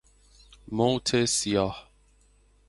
[0.71, 1.89] موت سیاه